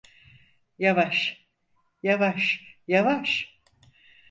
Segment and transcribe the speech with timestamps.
[0.79, 1.45] Yavaş,
[2.03, 3.61] yavaş, yavaş.